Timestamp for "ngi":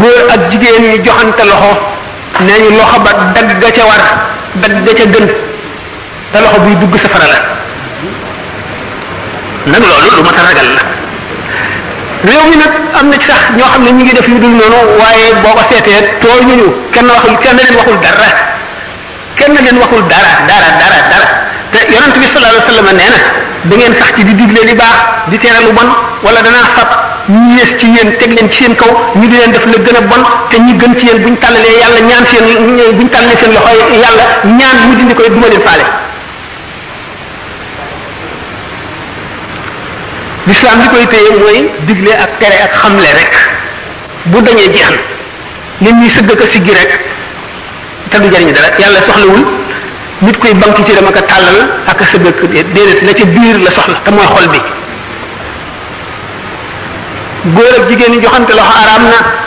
14.04-14.12